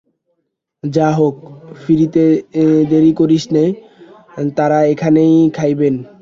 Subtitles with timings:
[0.83, 1.35] যা হোক,
[1.81, 2.23] ফিরিতে
[2.91, 3.65] দেরি করিস নে,
[4.57, 5.95] তাঁরা এখানেই খাইবেন।